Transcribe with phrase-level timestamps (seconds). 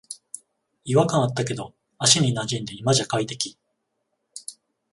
[0.83, 3.55] 違和感あったけど足になじんで今じゃ快適